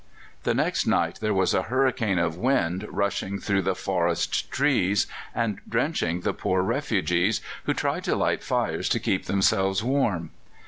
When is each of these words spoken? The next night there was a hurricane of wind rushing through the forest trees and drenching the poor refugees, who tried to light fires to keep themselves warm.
The 0.45 0.55
next 0.55 0.87
night 0.87 1.19
there 1.21 1.31
was 1.31 1.53
a 1.53 1.61
hurricane 1.61 2.17
of 2.17 2.35
wind 2.35 2.87
rushing 2.89 3.39
through 3.39 3.61
the 3.61 3.75
forest 3.75 4.49
trees 4.49 5.05
and 5.35 5.59
drenching 5.69 6.21
the 6.21 6.33
poor 6.33 6.63
refugees, 6.63 7.39
who 7.65 7.75
tried 7.75 8.03
to 8.05 8.15
light 8.15 8.43
fires 8.43 8.89
to 8.89 8.99
keep 8.99 9.25
themselves 9.25 9.83
warm. 9.83 10.31